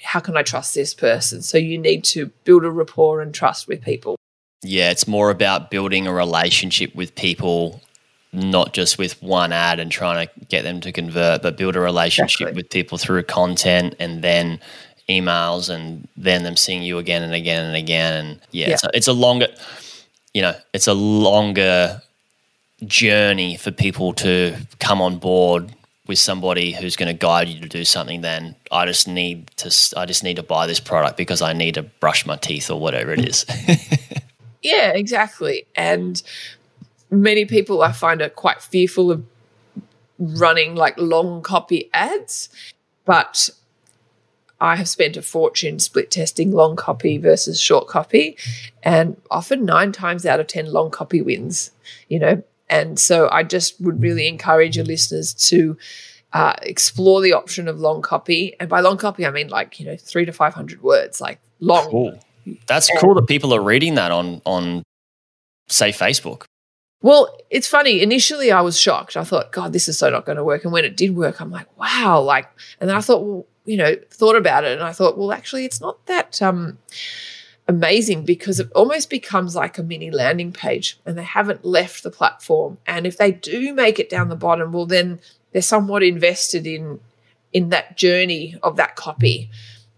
[0.03, 1.43] how can I trust this person?
[1.43, 4.17] So you need to build a rapport and trust with people.
[4.63, 7.81] Yeah, it's more about building a relationship with people,
[8.33, 11.81] not just with one ad and trying to get them to convert, but build a
[11.81, 12.63] relationship exactly.
[12.63, 14.61] with people through content and then
[15.09, 18.25] emails and then them seeing you again and again and again.
[18.25, 18.75] And yeah, yeah.
[18.75, 19.49] It's, a, it's a longer,
[20.35, 22.03] you know, it's a longer
[22.85, 25.75] journey for people to come on board
[26.11, 29.73] with somebody who's going to guide you to do something then i just need to
[29.97, 32.81] i just need to buy this product because i need to brush my teeth or
[32.81, 33.47] whatever it is
[34.63, 36.25] yeah exactly and
[37.13, 39.25] many people i find are quite fearful of
[40.19, 42.49] running like long copy ads
[43.05, 43.51] but
[44.61, 48.37] I have spent a fortune split testing long copy versus short copy,
[48.83, 51.71] and often nine times out of 10, long copy wins,
[52.09, 52.43] you know.
[52.71, 55.77] And so I just would really encourage your listeners to
[56.33, 58.55] uh, explore the option of long copy.
[58.59, 61.91] And by long copy, I mean like, you know, three to 500 words, like long.
[61.91, 62.19] Cool.
[62.67, 64.83] That's and, cool that people are reading that on, on,
[65.69, 66.45] say, Facebook.
[67.03, 68.03] Well, it's funny.
[68.03, 69.17] Initially, I was shocked.
[69.17, 70.65] I thought, God, this is so not going to work.
[70.65, 72.21] And when it did work, I'm like, wow.
[72.21, 72.49] Like,
[72.81, 75.65] and then I thought, well, you know, thought about it, and I thought, well, actually,
[75.65, 76.41] it's not that.
[76.43, 76.79] Um,
[77.71, 82.11] amazing because it almost becomes like a mini landing page and they haven't left the
[82.11, 82.79] platform.
[82.85, 85.21] And if they do make it down the bottom, well, then
[85.53, 87.01] they're somewhat invested in
[87.53, 89.51] in that journey of that copy.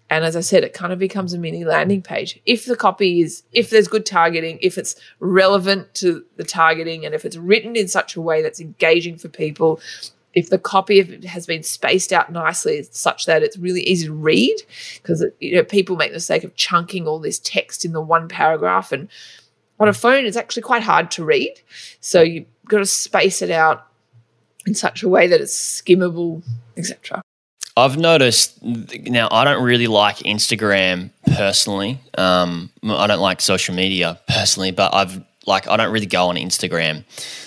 [0.09, 2.39] And as I said, it kind of becomes a mini landing page.
[2.45, 7.15] If the copy is, if there's good targeting, if it's relevant to the targeting, and
[7.15, 9.81] if it's written in such a way that's engaging for people,
[10.35, 14.57] if the copy has been spaced out nicely such that it's really easy to read
[14.97, 18.29] because you know people make the mistake of chunking all this text in the one
[18.29, 19.09] paragraph and
[19.81, 21.61] on a phone it's actually quite hard to read
[22.01, 23.87] so you've got to space it out
[24.67, 26.43] in such a way that it's skimmable
[26.77, 27.23] etc
[27.75, 31.99] I've noticed now I don't really like Instagram personally.
[32.19, 36.37] Um, I don't like social media personally, but I've like I don't really go on
[36.37, 37.05] Instagram.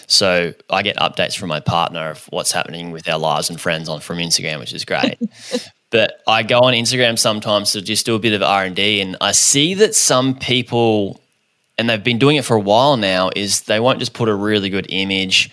[0.07, 3.89] So I get updates from my partner of what's happening with our lives and friends
[3.89, 5.17] on from Instagram, which is great.
[5.89, 9.01] but I go on Instagram sometimes to just do a bit of R and D,
[9.01, 11.21] and I see that some people,
[11.77, 14.35] and they've been doing it for a while now, is they won't just put a
[14.35, 15.51] really good image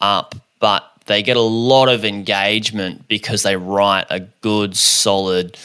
[0.00, 5.56] up, but they get a lot of engagement because they write a good, solid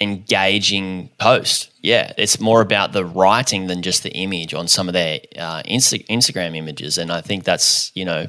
[0.00, 1.70] engaging post.
[1.82, 5.62] Yeah, it's more about the writing than just the image on some of their uh,
[5.62, 8.28] Insta- Instagram images, and I think that's you know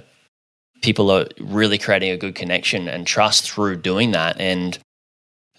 [0.82, 4.40] people are really creating a good connection and trust through doing that.
[4.40, 4.78] And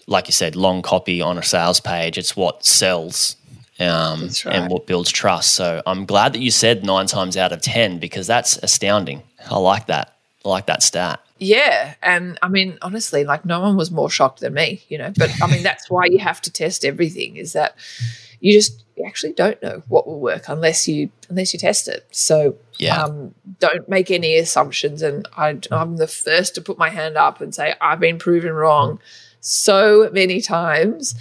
[0.07, 3.37] like you said, long copy on a sales page, it's what sells.
[3.79, 4.45] Um, right.
[4.45, 5.55] and what builds trust.
[5.55, 9.23] So I'm glad that you said nine times out of 10 because that's astounding.
[9.49, 10.15] I like that.
[10.45, 11.19] I like that stat.
[11.43, 11.95] Yeah.
[12.01, 15.11] And I mean, honestly, like no one was more shocked than me, you know.
[15.15, 17.75] But I mean, that's why you have to test everything, is that
[18.39, 22.05] you just actually don't know what will work unless you unless you test it.
[22.11, 23.01] So yeah.
[23.01, 25.01] um, don't make any assumptions.
[25.01, 28.53] And I, I'm the first to put my hand up and say I've been proven
[28.53, 28.99] wrong
[29.39, 31.15] so many times.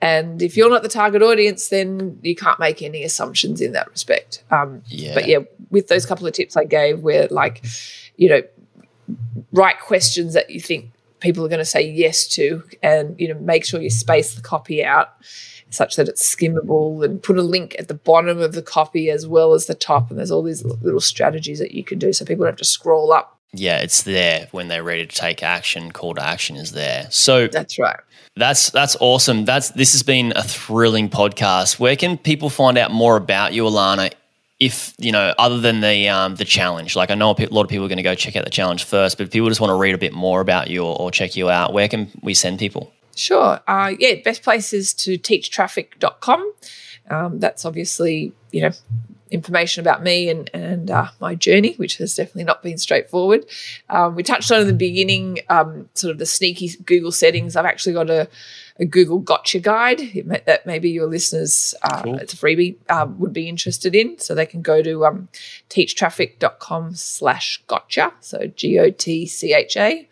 [0.00, 3.90] And if you're not the target audience, then you can't make any assumptions in that
[3.90, 4.44] respect.
[4.50, 5.14] Um, yeah.
[5.14, 5.38] But yeah,
[5.70, 7.64] with those couple of tips I gave, where like,
[8.16, 8.42] you know,
[9.52, 10.90] write questions that you think
[11.20, 14.42] people are going to say yes to and you know make sure you space the
[14.42, 15.14] copy out
[15.70, 19.26] such that it's skimmable and put a link at the bottom of the copy as
[19.26, 20.10] well as the top.
[20.10, 22.64] And there's all these little strategies that you can do so people don't have to
[22.64, 23.38] scroll up.
[23.54, 25.90] Yeah it's there when they're ready to take action.
[25.90, 27.06] Call to action is there.
[27.10, 27.98] So that's right.
[28.36, 29.46] that's that's awesome.
[29.46, 31.78] That's this has been a thrilling podcast.
[31.78, 34.12] Where can people find out more about you alana
[34.60, 37.68] if you know, other than the um, the challenge, like I know a lot of
[37.68, 39.70] people are going to go check out the challenge first, but if people just want
[39.70, 42.34] to read a bit more about you or, or check you out, where can we
[42.34, 42.92] send people?
[43.14, 43.60] Sure.
[43.66, 46.52] Uh, yeah, best place is to teachtraffic.com.
[47.10, 48.70] Um, that's obviously, you know,
[49.30, 53.44] information about me and, and uh, my journey, which has definitely not been straightforward.
[53.90, 57.56] Um, we touched on in the beginning, um, sort of the sneaky Google settings.
[57.56, 58.28] I've actually got a,
[58.78, 62.18] a Google Gotcha guide may, that maybe your listeners, uh, cool.
[62.18, 64.18] it's a freebie, uh, would be interested in.
[64.18, 65.28] So they can go to um,
[65.70, 68.12] teachtraffic.com slash gotcha.
[68.20, 70.08] So G O T C H A.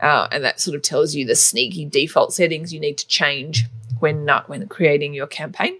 [0.00, 3.64] Uh, and that sort of tells you the sneaky default settings you need to change
[3.98, 5.78] when uh, when creating your campaign.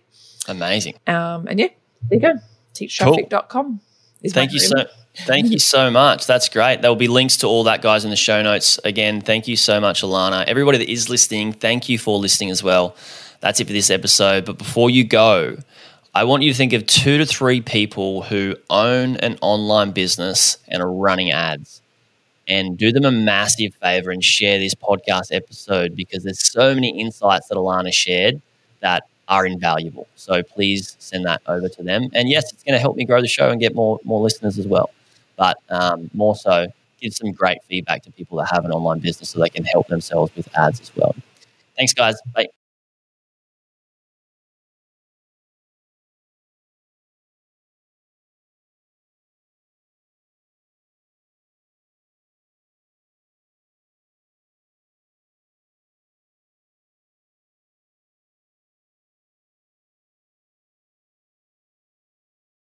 [0.49, 0.95] Amazing.
[1.07, 1.69] Um, and yeah,
[2.09, 2.41] there you go
[2.77, 3.81] teachtraffic.com.
[4.23, 4.31] Cool.
[4.31, 4.87] Thank you so
[5.25, 6.27] Thank you so much.
[6.27, 6.83] That's great.
[6.83, 8.79] There will be links to all that, guys, in the show notes.
[8.85, 10.45] Again, thank you so much, Alana.
[10.47, 12.95] Everybody that is listening, thank you for listening as well.
[13.41, 14.45] That's it for this episode.
[14.45, 15.57] But before you go,
[16.15, 20.59] I want you to think of two to three people who own an online business
[20.69, 21.83] and are running ads.
[22.49, 27.01] And do them a massive favor and share this podcast episode because there's so many
[27.01, 28.41] insights that Alana shared
[28.81, 30.07] that are invaluable.
[30.15, 32.09] So please send that over to them.
[32.15, 34.59] And yes, it's going to help me grow the show and get more more listeners
[34.59, 34.91] as well.
[35.37, 36.67] But um, more so,
[37.01, 39.89] give some great feedback to people that have an online business so they can help
[39.89, 41.15] themselves with ads as well.
[41.77, 42.17] Thanks, guys.
[42.35, 42.49] Bye.